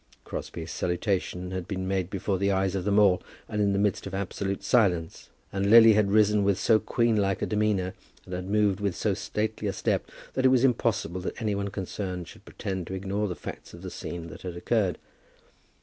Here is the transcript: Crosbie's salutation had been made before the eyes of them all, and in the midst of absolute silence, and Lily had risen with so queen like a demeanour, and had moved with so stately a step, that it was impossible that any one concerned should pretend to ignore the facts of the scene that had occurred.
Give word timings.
Crosbie's 0.23 0.71
salutation 0.71 1.51
had 1.51 1.67
been 1.67 1.87
made 1.87 2.09
before 2.09 2.39
the 2.39 2.49
eyes 2.51 2.73
of 2.73 2.85
them 2.85 2.97
all, 2.97 3.21
and 3.47 3.61
in 3.61 3.71
the 3.71 3.77
midst 3.77 4.07
of 4.07 4.15
absolute 4.15 4.63
silence, 4.63 5.29
and 5.53 5.69
Lily 5.69 5.93
had 5.93 6.09
risen 6.11 6.43
with 6.43 6.57
so 6.57 6.79
queen 6.79 7.15
like 7.15 7.43
a 7.43 7.45
demeanour, 7.45 7.93
and 8.25 8.33
had 8.33 8.49
moved 8.49 8.79
with 8.79 8.95
so 8.95 9.13
stately 9.13 9.67
a 9.67 9.73
step, 9.73 10.09
that 10.33 10.43
it 10.43 10.47
was 10.49 10.63
impossible 10.63 11.21
that 11.21 11.39
any 11.39 11.53
one 11.53 11.67
concerned 11.67 12.27
should 12.27 12.45
pretend 12.45 12.87
to 12.87 12.95
ignore 12.95 13.27
the 13.27 13.35
facts 13.35 13.75
of 13.75 13.83
the 13.83 13.91
scene 13.91 14.25
that 14.29 14.41
had 14.41 14.57
occurred. 14.57 14.97